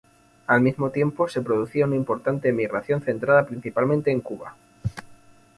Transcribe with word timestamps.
Al 0.47 0.61
mismo 0.61 0.89
tiempo 0.89 1.27
se 1.27 1.43
producía 1.43 1.85
una 1.85 1.95
importante 1.95 2.49
emigración 2.49 3.03
centrada 3.03 3.45
principalmente 3.45 4.09
en 4.09 4.21
Cuba. 4.21 4.55